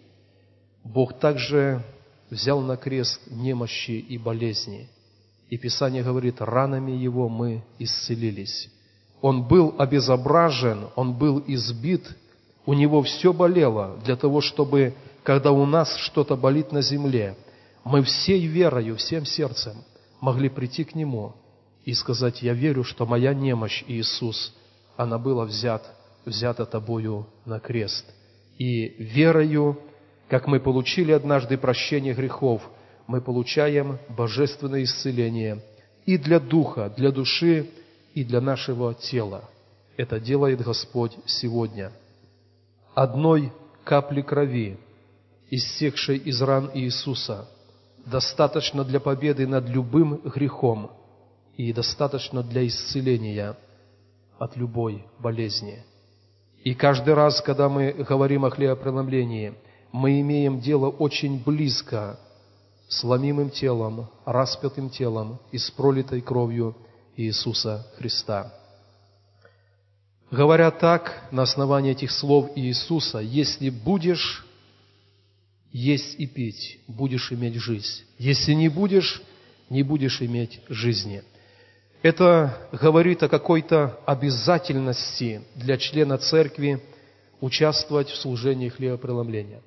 Бог 0.83 1.19
также 1.19 1.83
взял 2.29 2.61
на 2.61 2.77
крест 2.77 3.21
немощи 3.27 3.91
и 3.91 4.17
болезни. 4.17 4.89
И 5.49 5.57
Писание 5.57 6.03
говорит, 6.03 6.41
ранами 6.41 6.91
Его 6.91 7.29
мы 7.29 7.63
исцелились. 7.79 8.69
Он 9.21 9.47
был 9.47 9.75
обезображен, 9.77 10.87
Он 10.95 11.13
был 11.13 11.43
избит, 11.47 12.07
у 12.65 12.73
Него 12.73 13.01
все 13.03 13.33
болело 13.33 13.99
для 14.03 14.15
того, 14.15 14.41
чтобы, 14.41 14.93
когда 15.23 15.51
у 15.51 15.65
нас 15.65 15.95
что-то 15.97 16.35
болит 16.35 16.71
на 16.71 16.81
земле– 16.81 17.35
мы 17.83 18.03
всей 18.03 18.45
верою, 18.45 18.95
всем 18.97 19.25
сердцем 19.25 19.73
могли 20.21 20.49
прийти 20.49 20.83
к 20.83 20.95
Нему 20.95 21.33
и 21.85 21.93
сказать, 21.93 22.41
я 22.41 22.53
верю, 22.53 22.83
что 22.83 23.05
моя 23.05 23.33
немощь, 23.33 23.83
Иисус, 23.87 24.53
она 24.99 25.17
была 25.17 25.45
взят, 25.45 25.89
взята 26.25 26.65
Тобою 26.65 27.25
на 27.45 27.61
крест. 27.61 28.05
И 28.57 28.95
верою, 28.99 29.79
как 30.27 30.45
мы 30.45 30.59
получили 30.59 31.13
однажды 31.13 31.57
прощение 31.57 32.13
грехов, 32.13 32.61
мы 33.07 33.21
получаем 33.21 33.97
божественное 34.09 34.83
исцеление 34.83 35.63
и 36.05 36.17
для 36.17 36.41
духа, 36.41 36.93
для 36.97 37.11
души, 37.11 37.69
и 38.13 38.25
для 38.25 38.41
нашего 38.41 38.93
тела. 38.93 39.49
Это 39.95 40.19
делает 40.19 40.61
Господь 40.61 41.13
сегодня. 41.25 41.93
Одной 42.93 43.53
капли 43.85 44.21
крови, 44.21 44.77
иссекшей 45.49 46.17
из 46.17 46.41
ран 46.41 46.69
Иисуса– 46.73 47.47
достаточно 48.05 48.83
для 48.83 48.99
победы 48.99 49.47
над 49.47 49.69
любым 49.69 50.17
грехом 50.25 50.91
и 51.55 51.71
достаточно 51.71 52.43
для 52.43 52.67
исцеления 52.67 53.55
от 54.39 54.55
любой 54.55 55.05
болезни. 55.19 55.83
И 56.63 56.73
каждый 56.73 57.13
раз, 57.13 57.41
когда 57.41 57.69
мы 57.69 57.91
говорим 57.91 58.45
о 58.45 58.49
хлебопреломлении, 58.49 59.53
мы 59.91 60.19
имеем 60.21 60.59
дело 60.59 60.87
очень 60.89 61.43
близко 61.43 62.19
с 62.87 63.03
ломимым 63.03 63.49
телом, 63.49 64.09
распятым 64.25 64.89
телом 64.89 65.39
и 65.51 65.57
с 65.57 65.69
пролитой 65.69 66.21
кровью 66.21 66.75
Иисуса 67.15 67.87
Христа. 67.97 68.53
Говоря 70.31 70.71
так, 70.71 71.27
на 71.31 71.43
основании 71.43 71.91
этих 71.91 72.11
слов 72.11 72.51
Иисуса, 72.55 73.19
если 73.19 73.69
будешь 73.69 74.45
есть 75.71 76.19
и 76.19 76.27
пить, 76.27 76.79
будешь 76.87 77.31
иметь 77.31 77.55
жизнь. 77.55 78.03
Если 78.17 78.53
не 78.53 78.69
будешь, 78.69 79.21
не 79.69 79.83
будешь 79.83 80.21
иметь 80.21 80.61
жизни. 80.67 81.23
Это 82.01 82.57
говорит 82.71 83.23
о 83.23 83.29
какой-то 83.29 83.99
обязательности 84.05 85.41
для 85.55 85.77
члена 85.77 86.17
церкви 86.17 86.81
участвовать 87.41 88.09
в 88.09 88.15
служении 88.15 88.69
хлебопреломления. 88.69 89.61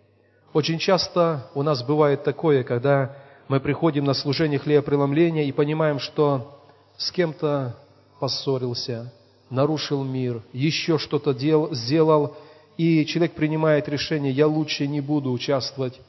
Очень 0.55 0.79
часто 0.79 1.51
у 1.55 1.62
нас 1.62 1.83
бывает 1.83 2.25
такое, 2.25 2.65
когда 2.65 3.17
мы 3.49 3.61
приходим 3.61 4.05
на 4.05 4.15
служение 4.15 4.59
хлебопреломления 4.59 5.45
и 5.45 5.53
понимаем, 5.53 5.99
что 5.99 6.59
с 6.97 7.11
кем-то 7.11 7.77
поссорился, 8.19 9.12
нарушил 9.51 10.03
мир, 10.03 10.43
еще 10.55 10.97
что-то 10.97 11.35
дел, 11.35 11.75
сделал, 11.75 12.37
и 12.79 13.05
человек 13.05 13.35
принимает 13.35 13.91
решение, 13.91 14.33
я 14.33 14.47
лучше 14.47 14.87
не 14.87 15.03
буду 15.03 15.31
участвовать 15.33 16.01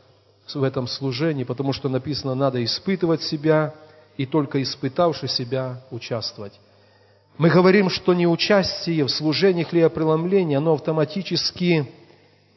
в 0.54 0.64
этом 0.64 0.88
служении, 0.88 1.44
потому 1.44 1.74
что 1.74 1.90
написано, 1.90 2.34
надо 2.34 2.64
испытывать 2.64 3.24
себя, 3.24 3.74
и 4.18 4.26
только 4.26 4.62
испытавши 4.62 5.28
себя, 5.28 5.82
участвовать. 5.92 6.54
Мы 7.38 7.50
говорим, 7.50 7.90
что 7.90 8.14
неучастие 8.14 9.06
в 9.06 9.10
служении 9.10 9.64
хлебопреломления, 9.64 10.58
оно 10.58 10.74
автоматически 10.74 11.92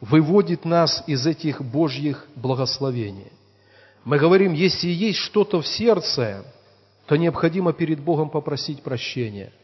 выводит 0.01 0.65
нас 0.65 1.03
из 1.07 1.27
этих 1.27 1.63
Божьих 1.63 2.27
благословений. 2.35 3.33
Мы 4.05 4.19
говорим, 4.19 4.53
если 4.53 4.89
есть 4.89 5.19
что-то 5.19 5.61
в 5.63 5.67
сердце, 5.67 6.45
то 7.07 7.17
необходимо 7.17 7.73
перед 7.73 8.01
Богом 8.01 8.31
попросить 8.31 8.83
прощения– 8.83 9.53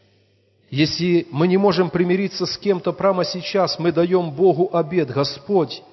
если 0.73 1.27
мы 1.29 1.47
не 1.47 1.57
можем 1.57 1.91
примириться 1.91 2.47
с 2.47 2.57
кем-то 2.57 2.93
прямо 2.93 3.23
сейчас, 3.23 3.77
мы 3.77 3.91
даем 3.91 4.31
Богу 4.31 4.71
обед. 4.73 5.11
Господь, 5.11 5.83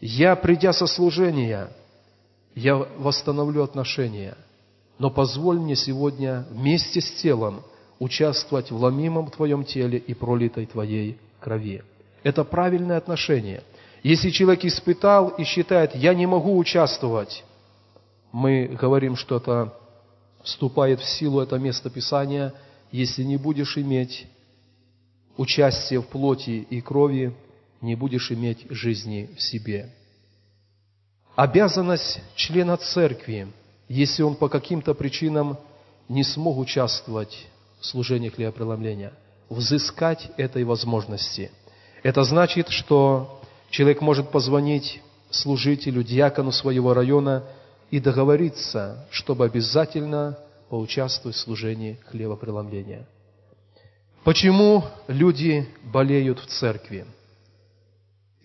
я, 0.00 0.36
придя 0.36 0.72
со 0.72 0.86
служения, 0.86 1.68
я 2.54 2.76
восстановлю 2.76 3.64
отношения. 3.64 4.36
Но 4.98 5.10
позволь 5.10 5.58
мне 5.58 5.76
сегодня 5.76 6.46
вместе 6.50 7.00
с 7.00 7.10
телом 7.22 7.62
участвовать 7.98 8.70
в 8.70 8.76
ломимом 8.76 9.30
Твоем 9.30 9.64
теле 9.64 9.98
и 9.98 10.14
пролитой 10.14 10.66
Твоей 10.66 11.18
крови. 11.40 11.82
Это 12.22 12.44
правильное 12.44 12.96
отношение. 12.96 13.62
Если 14.02 14.30
человек 14.30 14.64
испытал 14.64 15.28
и 15.28 15.44
считает, 15.44 15.94
я 15.94 16.14
не 16.14 16.26
могу 16.26 16.56
участвовать, 16.56 17.44
мы 18.32 18.66
говорим, 18.66 19.16
что 19.16 19.36
это 19.36 19.74
вступает 20.42 21.00
в 21.00 21.08
силу 21.08 21.40
это 21.40 21.58
место 21.58 21.90
Писания– 21.90 22.52
если 22.94 23.24
не 23.24 23.36
будешь 23.36 23.76
иметь 23.76 24.28
участия 25.36 25.98
в 26.00 26.06
плоти 26.06 26.64
и 26.70 26.80
крови, 26.80 27.34
не 27.80 27.96
будешь 27.96 28.30
иметь 28.30 28.70
жизни 28.70 29.28
в 29.36 29.42
себе. 29.42 29.92
Обязанность 31.34 32.20
члена 32.36 32.76
церкви, 32.76 33.48
если 33.88 34.22
он 34.22 34.34
по 34.34 34.48
каким-то 34.48 34.94
причинам 34.94 35.58
не 36.08 36.24
смог 36.24 36.58
участвовать 36.58 37.46
в 37.80 37.86
служении 37.86 38.28
хлебопреломления, 38.28 39.12
взыскать 39.48 40.30
этой 40.36 40.64
возможности. 40.64 41.50
Это 42.02 42.24
значит, 42.24 42.68
что 42.68 43.40
человек 43.70 44.00
может 44.00 44.30
позвонить 44.30 45.00
служителю, 45.30 46.02
диакону 46.02 46.52
своего 46.52 46.94
района 46.94 47.44
и 47.90 48.00
договориться, 48.00 49.06
чтобы 49.10 49.44
обязательно 49.44 50.38
поучаствовать 50.68 51.36
в 51.36 51.40
служении 51.40 51.98
хлебопреломления. 52.06 53.06
Почему 54.24 54.84
люди 55.06 55.68
болеют 55.82 56.40
в 56.40 56.46
церкви? 56.46 57.06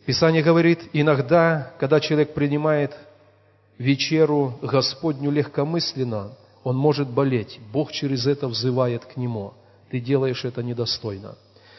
Писание 0.06 0.44
говорит, 0.44 0.82
иногда, 0.92 1.74
когда 1.80 2.00
человек 2.00 2.34
принимает 2.34 2.96
вечеру 3.80 4.60
Господню 4.62 5.32
легкомысленно, 5.32 6.34
он 6.64 6.76
может 6.76 7.10
болеть. 7.10 7.60
Бог 7.72 7.92
через 7.92 8.28
это 8.28 8.48
взывает 8.48 9.06
к 9.06 9.18
нему. 9.18 9.54
Ты 9.90 10.00
делаешь 10.00 10.46
это 10.46 10.62
недостойно. 10.62 11.36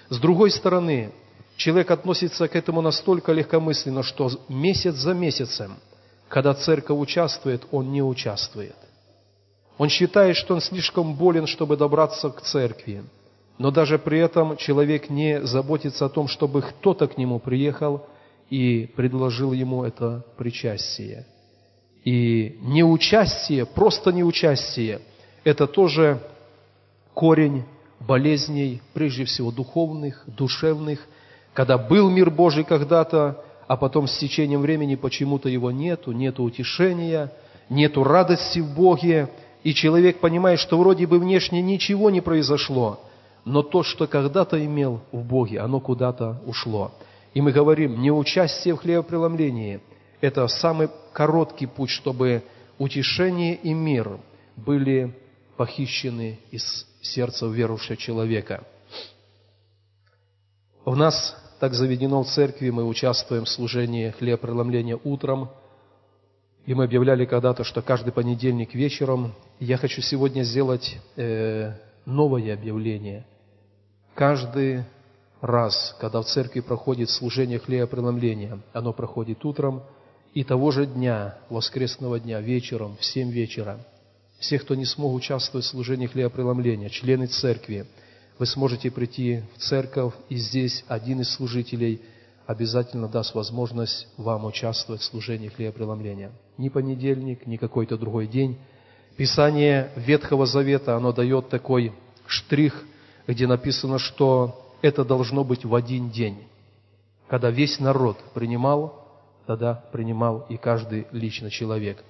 С 0.09 0.19
другой 0.19 0.50
стороны, 0.50 1.12
человек 1.57 1.90
относится 1.92 2.49
к 2.49 2.57
этому 2.57 2.80
настолько 2.80 3.33
легкомысленно, 3.33 4.02
что 4.02 4.30
месяц 4.49 4.95
за 4.95 5.14
месяцем, 5.14 5.76
когда 6.28 6.54
церковь 6.54 6.99
участвует, 6.99 7.66
он 7.71 7.92
не 7.92 8.02
участвует. 8.02 8.75
Он 9.78 9.88
считает, 9.88 10.37
что 10.37 10.54
он 10.54 10.61
слишком 10.61 11.14
болен, 11.14 11.47
чтобы 11.47 11.76
добраться 11.76 12.30
к 12.30 12.40
церкви. 12.42 13.04
Но 13.59 13.71
даже 13.71 13.99
при 13.99 14.19
этом 14.19 14.57
человек 14.57 15.11
не 15.11 15.42
заботится 15.42 16.07
о 16.07 16.09
том, 16.09 16.28
чтобы 16.28 16.62
кто-то 16.62 17.07
к 17.07 17.19
нему 17.19 17.38
приехал 17.38 18.07
и 18.49 18.87
предложил 18.97 19.52
ему 19.52 19.85
это 19.85 20.25
причастие. 20.37 21.26
И 22.04 22.57
неучастие, 22.62 23.66
просто 23.66 24.12
неучастие, 24.12 25.00
это 25.45 25.66
тоже 25.66 26.21
корень 27.12 27.64
болезней, 28.00 28.80
прежде 28.95 29.25
всего 29.25 29.50
духовных, 29.50 30.25
душевных, 30.26 31.07
когда 31.52 31.76
был 31.76 32.09
мир 32.09 32.30
Божий 32.30 32.64
когда-то, 32.64 33.45
а 33.66 33.76
потом 33.76 34.07
с 34.07 34.16
течением 34.16 34.62
времени 34.62 34.95
почему-то 34.95 35.49
его 35.49 35.71
нету, 35.71 36.12
нету 36.12 36.42
утешения, 36.42 37.33
нету 37.69 38.02
радости 38.02 38.61
в 38.61 38.75
Боге, 38.75 39.28
и 39.62 39.75
человек 39.75 40.21
понимает, 40.21 40.59
что 40.59 40.78
вроде 40.78 41.07
бы 41.07 41.19
внешне 41.19 41.61
ничего 41.61 42.09
не 42.09 42.23
произошло, 42.23 43.00
но 43.45 43.62
то, 43.62 43.83
что 43.83 44.07
когда-то 44.07 44.64
имел 44.64 45.00
в 45.12 45.23
Боге, 45.23 45.61
оно 45.61 45.80
куда-то 45.80 46.40
ушло. 46.47 46.92
И 47.35 47.42
мы 47.42 47.52
говорим, 47.52 48.00
неучастие 48.00 48.75
в 48.75 48.78
хлебопреломлении– 48.78 49.80
это 50.21 50.47
самый 50.49 50.89
короткий 51.12 51.67
путь, 51.67 51.91
чтобы 51.91 52.43
утешение 52.79 53.55
и 53.55 53.73
мир 53.73 54.19
были 54.57 55.15
похищены 55.57 56.39
из 56.50 56.87
сердца 57.03 57.47
верующего 57.47 57.97
человека. 57.97 58.65
В 60.85 60.97
нас 60.97 61.37
так 61.61 61.75
заведено 61.75 62.23
в 62.23 62.29
церкви, 62.29 62.71
мы 62.71 62.85
участвуем 62.87 63.45
в 63.45 63.49
служении 63.49 64.11
хлебопреломления 64.11 64.99
утром, 65.05 65.50
и 66.65 66.75
мы 66.75 66.85
объявляли 66.85 67.27
когда-то, 67.27 67.65
что 67.65 67.83
каждый 67.83 68.12
понедельник 68.12 68.75
вечером. 68.75 69.35
Я 69.59 69.77
хочу 69.77 70.00
сегодня 70.00 70.43
сделать 70.43 70.99
э, 71.17 71.73
новое 72.07 72.55
объявление. 72.55 73.27
Каждый 74.15 74.85
раз, 75.41 75.97
когда 76.00 76.21
в 76.23 76.27
церкви 76.27 76.61
проходит 76.61 77.11
служение 77.11 77.59
хлебопреломления, 77.59 78.61
оно 78.73 78.93
проходит 78.93 79.45
утром, 79.45 79.83
и 80.35 80.45
того 80.45 80.71
же 80.71 80.87
дня, 80.87 81.37
воскресного 81.49 82.21
дня, 82.21 82.41
вечером, 82.41 82.97
в 82.99 83.05
семь 83.05 83.31
вечера, 83.31 83.81
все, 84.39 84.59
кто 84.59 84.75
не 84.75 84.85
смог 84.85 85.13
участвовать 85.13 85.67
в 85.67 85.71
служении 85.71 86.07
хлебопреломления, 86.07 86.89
члены 86.89 87.27
церкви, 87.27 87.87
вы 88.39 88.47
сможете 88.47 88.91
прийти 88.91 89.43
в 89.57 89.59
церковь, 89.59 90.15
и 90.29 90.37
здесь 90.37 90.85
один 90.89 91.21
из 91.21 91.31
служителей 91.31 92.01
обязательно 92.47 93.07
даст 93.07 93.35
возможность 93.35 94.09
вам 94.17 94.47
участвовать 94.47 95.03
в 95.03 95.05
служении 95.05 95.49
хлебопреломления. 95.49 96.33
Ни 96.57 96.69
понедельник, 96.69 97.47
ни 97.47 97.57
какой-то 97.57 97.99
другой 97.99 98.27
день. 98.27 98.59
Писание 99.17 99.91
Ветхого 99.95 100.47
Завета, 100.47 100.97
оно 100.97 101.13
дает 101.13 101.49
такой 101.51 101.93
штрих, 102.27 102.85
где 103.27 103.47
написано, 103.47 103.99
что 103.99 104.75
это 104.81 105.05
должно 105.05 105.45
быть 105.45 105.65
в 105.65 105.75
один 105.75 106.11
день. 106.11 106.39
Когда 107.29 107.51
весь 107.51 107.79
народ 107.79 108.17
принимал, 108.33 109.00
тогда 109.50 109.75
принимал 109.90 110.47
и 110.49 110.57
каждый 110.57 111.09
лично 111.11 111.50
человек. 111.50 112.04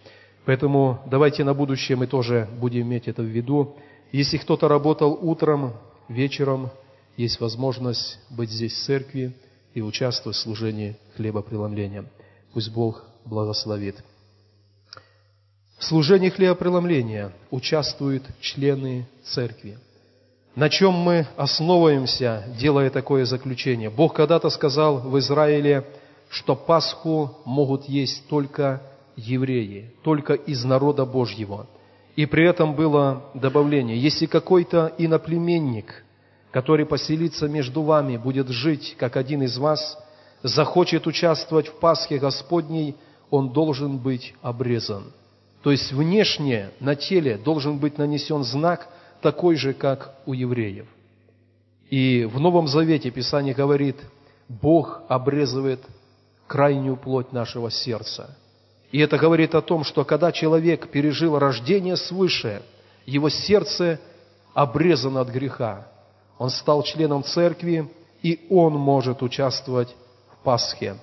Поэтому 0.45 1.01
давайте 1.07 1.43
на 1.43 1.55
будущее 1.55 1.97
мы 1.97 2.07
тоже 2.07 2.47
будем 2.59 2.83
иметь 2.83 3.09
это 3.09 3.23
в 3.23 3.25
виду. 3.25 3.77
Если 4.13 4.37
кто-то 4.37 4.69
работал 4.69 5.19
утром, 5.23 5.73
вечером, 6.07 6.69
есть 7.17 7.41
возможность 7.41 8.19
быть 8.29 8.51
здесь 8.51 8.75
в 8.75 8.85
церкви 8.85 9.35
и 9.73 9.81
участвовать 9.81 10.37
в 10.37 10.41
служении 10.41 10.99
хлебопреломления. 11.17 12.05
Пусть 12.53 12.71
Бог 12.75 13.07
благословит. 13.25 14.05
В 15.79 15.85
служении 15.85 16.29
хлебопреломления 16.29 17.33
участвуют 17.51 18.25
члены 18.43 19.07
церкви– 19.25 19.79
на 20.57 20.69
чем 20.69 20.95
мы 20.95 21.29
основываемся, 21.37 22.45
делая 22.59 22.91
такое 22.91 23.25
заключение? 23.25 23.89
Бог 23.89 24.15
когда-то 24.15 24.51
сказал 24.51 24.99
в 24.99 25.17
Израиле, 25.21 25.87
что 26.31 26.57
Пасху 26.57 27.39
могут 27.45 27.85
есть 27.85 28.27
только 28.29 28.83
евреи, 29.17 29.93
только 30.03 30.33
из 30.33 30.65
народа 30.65 31.05
Божьего. 31.05 31.67
И 32.17 32.25
при 32.25 32.49
этом 32.49 32.75
было 32.75 33.25
добавление, 33.35 33.99
если 33.99 34.25
какой-то 34.25 34.93
иноплеменник, 34.97 36.05
который 36.51 36.87
поселится 36.87 37.49
между 37.49 37.83
вами, 37.83 38.17
будет 38.17 38.49
жить, 38.49 38.97
как 38.99 39.17
один 39.17 39.43
из 39.43 39.59
вас, 39.59 39.99
захочет 40.43 41.07
участвовать 41.07 41.69
в 41.69 41.75
Пасхе 41.75 42.19
Господней, 42.19 42.97
он 43.29 43.53
должен 43.53 43.99
быть 43.99 44.35
обрезан. 44.41 45.13
То 45.63 45.71
есть 45.71 45.93
внешне 45.93 46.71
на 46.81 46.97
теле 46.97 47.37
должен 47.37 47.79
быть 47.79 47.99
нанесен 47.99 48.43
знак– 48.45 48.89
такой 49.21 49.57
же, 49.57 49.73
как 49.73 50.15
у 50.27 50.33
евреев. 50.33 50.87
И 51.91 52.25
в 52.25 52.39
Новом 52.41 52.69
Завете 52.69 53.11
Писание 53.11 53.55
говорит, 53.55 53.97
Бог 54.49 55.03
обрезывает 55.09 55.81
крайнюю 56.51 56.97
плоть 56.97 57.33
нашего 57.33 57.71
сердца. 57.71 58.37
И 58.91 58.99
это 58.99 59.17
говорит 59.17 59.55
о 59.55 59.63
том, 59.63 59.85
что 59.85 60.05
когда 60.05 60.33
человек 60.33 60.89
пережил 60.89 61.39
рождение 61.39 61.97
свыше, 61.97 62.63
его 63.07 63.29
сердце 63.29 64.01
обрезано 64.53 65.21
от 65.21 65.29
греха. 65.29 65.87
Он 66.39 66.51
стал 66.51 66.83
членом 66.83 67.23
церкви, 67.23 67.89
и 68.21 68.49
он 68.51 68.73
может 68.73 69.23
участвовать 69.23 69.95
в 70.33 70.43
Пасхе, 70.43 70.97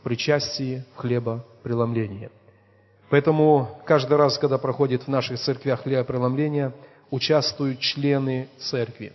в 0.00 0.04
причастии 0.04 0.84
хлеба 0.96 1.44
преломления. 1.62 2.30
Поэтому 3.10 3.82
каждый 3.84 4.16
раз, 4.16 4.38
когда 4.38 4.56
проходит 4.56 5.02
в 5.02 5.08
наших 5.08 5.38
церквях 5.38 5.82
хлебопреломление– 5.82 6.72
участвуют 7.14 7.78
члены 7.78 8.48
церкви. 8.58 9.12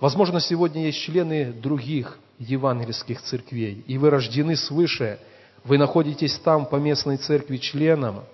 Возможно, 0.00 0.40
сегодня 0.40 0.86
есть 0.86 0.98
члены 0.98 1.52
других 1.52 2.18
евангельских 2.38 3.22
церквей, 3.22 3.84
и 3.86 3.98
вы 3.98 4.10
рождены 4.10 4.56
свыше, 4.56 5.18
вы 5.64 5.78
находитесь 5.78 6.38
там 6.38 6.66
по 6.66 6.76
местной 6.76 7.16
церкви 7.16 7.56
членом, 7.56 8.24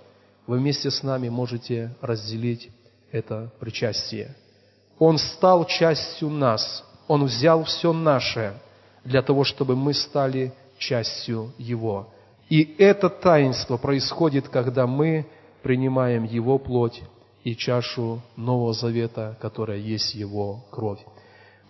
вы 0.47 0.59
вместе 0.59 0.90
с 0.90 1.03
нами 1.03 1.29
можете 1.29 1.95
разделить 2.01 2.71
это 3.11 3.51
причастие. 3.61 4.35
Он 4.99 5.19
стал 5.19 5.64
частью 5.67 6.29
нас, 6.29 6.85
Он 7.09 7.25
взял 7.25 7.64
все 7.64 7.93
наше 7.93 8.55
для 9.05 9.23
того, 9.23 9.45
чтобы 9.45 9.77
мы 9.77 9.95
стали 9.95 10.53
частью 10.79 11.53
Его. 11.59 12.09
И 12.49 12.75
это 12.79 13.09
таинство 13.09 13.77
происходит, 13.77 14.49
когда 14.49 14.87
мы 14.87 15.27
принимаем 15.62 16.25
Его 16.25 16.59
плоть 16.59 17.03
и 17.43 17.57
чашу 17.57 18.21
Нового 18.37 18.73
Завета, 18.73 19.37
которая 19.40 19.79
есть 19.79 20.14
Его 20.14 20.64
кровь. 20.71 21.01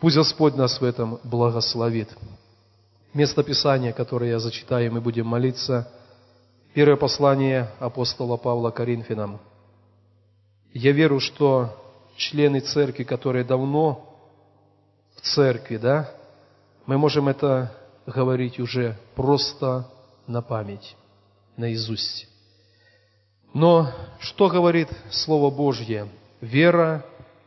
Пусть 0.01 0.17
Господь 0.17 0.57
нас 0.57 0.81
в 0.81 0.85
этом 0.85 1.19
благословит. 1.25 2.09
Место 3.13 3.43
Писания, 3.43 3.93
которое 3.93 4.31
я 4.31 4.39
зачитаю, 4.39 4.93
мы 4.93 5.01
будем 5.01 5.27
молиться. 5.27 5.89
Первое 6.75 6.97
послание 6.97 7.71
апостола 7.79 8.37
Павла 8.37 8.71
Коринфянам. 8.71 9.41
Я 10.73 10.91
верю, 10.93 11.21
что 11.21 11.71
члены 12.17 12.61
церкви, 12.61 13.05
которые 13.05 13.45
давно 13.45 14.05
в 15.15 15.21
церкви, 15.21 15.77
да, 15.77 16.11
мы 16.87 16.99
можем 16.99 17.29
это 17.29 17.73
говорить 18.07 18.59
уже 18.59 18.99
просто 19.15 19.89
на 20.27 20.43
память, 20.43 20.97
наизусть. 21.57 22.29
Но 23.53 23.91
что 24.19 24.49
говорит 24.49 24.89
Слово 25.11 25.55
Божье? 25.55 26.09
Вера 26.41 27.05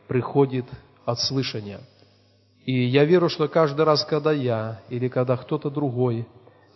приходит 0.08 0.64
от 1.04 1.20
слышания. 1.20 1.80
И 2.68 2.84
я 2.84 3.06
верю, 3.06 3.30
что 3.30 3.48
каждый 3.48 3.86
раз, 3.86 4.04
когда 4.04 4.30
я 4.30 4.82
или 4.90 5.08
когда 5.08 5.38
кто-то 5.38 5.70
другой 5.70 6.26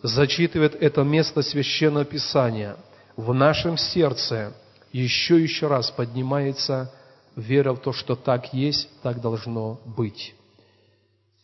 зачитывает 0.01 0.73
это 0.81 1.03
место 1.03 1.43
Священного 1.43 2.03
Писания, 2.03 2.77
в 3.15 3.31
нашем 3.31 3.77
сердце 3.77 4.55
еще 4.91 5.39
еще 5.39 5.67
раз 5.67 5.91
поднимается 5.91 6.91
вера 7.35 7.73
в 7.73 7.79
то, 7.79 7.93
что 7.93 8.15
так 8.15 8.55
есть, 8.55 8.89
так 9.03 9.21
должно 9.21 9.79
быть. 9.85 10.33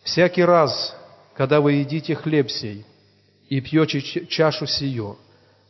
Всякий 0.01 0.43
раз, 0.43 0.97
когда 1.35 1.61
вы 1.61 1.73
едите 1.73 2.15
хлеб 2.15 2.49
сей 2.49 2.87
и 3.49 3.61
пьете 3.61 4.01
чашу 4.01 4.65
сию, 4.65 5.19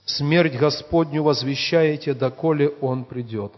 смерть 0.06 0.56
Господню 0.56 1.22
возвещаете, 1.24 2.14
доколе 2.14 2.70
Он 2.80 3.04
придет. 3.04 3.52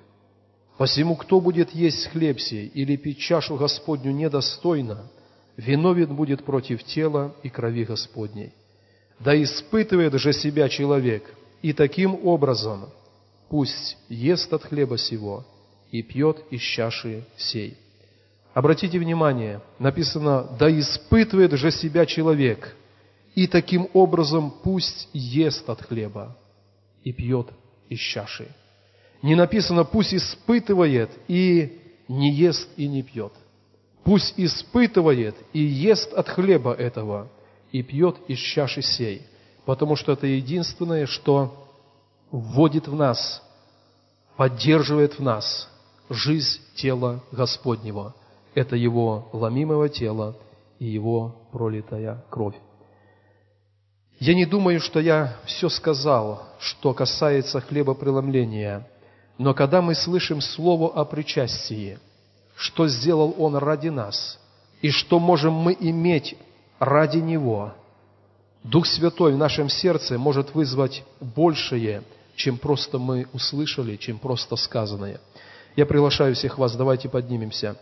Посему, 0.81 1.15
кто 1.15 1.39
будет 1.39 1.75
есть 1.75 2.07
хлеб 2.07 2.39
сей 2.39 2.65
или 2.65 2.95
пить 2.95 3.19
чашу 3.19 3.55
Господню 3.55 4.11
недостойно, 4.11 5.11
виновен 5.55 6.15
будет 6.15 6.43
против 6.43 6.83
тела 6.83 7.35
и 7.43 7.49
крови 7.49 7.83
Господней. 7.83 8.51
Да 9.19 9.39
испытывает 9.43 10.15
же 10.15 10.33
себя 10.33 10.67
человек, 10.69 11.35
и 11.61 11.71
таким 11.71 12.25
образом 12.25 12.89
пусть 13.47 13.95
ест 14.09 14.51
от 14.51 14.63
хлеба 14.63 14.97
сего 14.97 15.45
и 15.91 16.01
пьет 16.01 16.39
из 16.49 16.61
чаши 16.61 17.25
сей. 17.37 17.77
Обратите 18.55 18.97
внимание, 18.97 19.61
написано, 19.77 20.47
да 20.57 20.67
испытывает 20.79 21.51
же 21.51 21.69
себя 21.69 22.07
человек, 22.07 22.75
и 23.35 23.45
таким 23.45 23.87
образом 23.93 24.51
пусть 24.63 25.09
ест 25.13 25.69
от 25.69 25.83
хлеба 25.83 26.35
и 27.03 27.13
пьет 27.13 27.49
из 27.87 27.99
чаши. 27.99 28.47
Не 29.21 29.35
написано, 29.35 29.83
пусть 29.83 30.13
испытывает 30.13 31.11
и 31.27 31.79
не 32.07 32.31
ест 32.31 32.67
и 32.75 32.87
не 32.87 33.03
пьет. 33.03 33.33
Пусть 34.03 34.33
испытывает 34.37 35.35
и 35.53 35.59
ест 35.59 36.11
от 36.13 36.27
хлеба 36.27 36.73
этого 36.73 37.29
и 37.71 37.83
пьет 37.83 38.17
из 38.27 38.39
чаши 38.39 38.81
сей, 38.81 39.27
потому 39.65 39.95
что 39.95 40.11
это 40.11 40.25
единственное, 40.25 41.05
что 41.05 41.67
вводит 42.31 42.87
в 42.87 42.95
нас, 42.95 43.43
поддерживает 44.37 45.19
в 45.19 45.21
нас 45.21 45.69
жизнь 46.09 46.59
тела 46.75 47.23
Господнего. 47.31 48.15
Это 48.55 48.75
Его 48.75 49.29
ломимого 49.31 49.87
тела 49.87 50.35
и 50.79 50.85
Его 50.85 51.35
пролитая 51.51 52.23
кровь. 52.29 52.55
Я 54.19 54.33
не 54.33 54.45
думаю, 54.45 54.79
что 54.79 54.99
я 54.99 55.37
все 55.45 55.69
сказал, 55.69 56.47
что 56.59 56.93
касается 56.93 57.61
хлебопреломления, 57.61 58.87
но 59.41 59.55
когда 59.55 59.81
мы 59.81 59.95
слышим 59.95 60.39
слово 60.39 60.93
о 60.93 61.03
причастии, 61.03 61.97
что 62.55 62.87
сделал 62.87 63.33
Он 63.39 63.55
ради 63.55 63.87
нас, 63.87 64.39
и 64.83 64.91
что 64.91 65.17
можем 65.17 65.53
мы 65.53 65.75
иметь 65.79 66.37
ради 66.77 67.17
Него, 67.17 67.73
Дух 68.63 68.85
Святой 68.85 69.33
в 69.33 69.39
нашем 69.39 69.67
сердце 69.67 70.19
может 70.19 70.53
вызвать 70.53 71.03
большее, 71.19 72.03
чем 72.35 72.59
просто 72.59 72.99
мы 72.99 73.27
услышали, 73.33 73.95
чем 73.95 74.19
просто 74.19 74.55
сказанное. 74.55 75.19
Я 75.75 75.87
приглашаю 75.87 76.35
всех 76.35 76.59
вас, 76.59 76.75
давайте 76.75 77.09
поднимемся. 77.09 77.77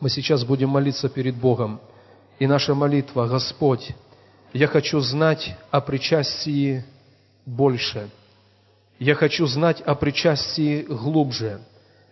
Мы 0.00 0.08
сейчас 0.08 0.42
будем 0.42 0.70
молиться 0.70 1.10
перед 1.10 1.36
Богом. 1.36 1.82
И 2.38 2.46
наша 2.46 2.74
молитва, 2.74 3.26
Господь, 3.26 3.90
я 4.54 4.68
хочу 4.68 5.00
знать 5.00 5.54
о 5.70 5.82
причастии 5.82 6.82
больше. 7.44 8.08
Я 9.02 9.16
хочу 9.16 9.46
знать 9.46 9.80
о 9.80 9.96
причастии 9.96 10.82
глубже. 10.82 11.60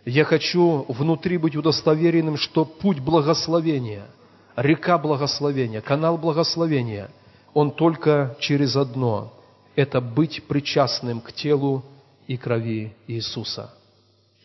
Я 0.05 0.24
хочу 0.24 0.87
внутри 0.88 1.38
быть 1.38 1.55
удостоверенным, 1.55 2.37
что 2.37 2.64
путь 2.64 2.98
благословения, 2.98 4.09
река 4.57 4.98
благословения, 4.98 5.83
канал 5.83 6.18
благословения, 6.18 7.09
он 7.55 7.70
только 7.70 8.37
через 8.40 8.74
одно– 8.74 9.33
это 9.76 10.00
быть 10.00 10.42
причастным 10.48 11.20
к 11.20 11.33
телу 11.33 11.85
и 12.26 12.37
крови 12.37 12.92
Иисуса, 13.07 13.72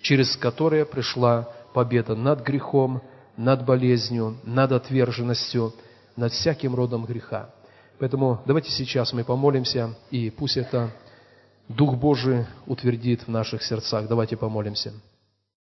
через 0.03 0.37
которое 0.37 0.85
пришла 0.85 1.49
победа 1.73 2.15
над 2.15 2.45
грехом, 2.45 3.01
над 3.37 3.65
болезнью, 3.65 4.37
над 4.43 4.71
отверженностью, 4.71 5.73
над 6.15 6.31
всяким 6.31 6.75
родом 6.75 7.05
греха. 7.05 7.49
Поэтому 7.97 8.39
давайте 8.45 8.69
сейчас 8.69 9.13
мы 9.13 9.23
помолимся, 9.23 9.95
и 10.11 10.29
пусть 10.29 10.57
это 10.57 10.91
Дух 11.67 11.95
Божий 11.95 12.45
утвердит 12.67 13.23
в 13.23 13.27
наших 13.29 13.63
сердцах. 13.63 14.07
Давайте 14.07 14.37
помолимся. 14.37 14.93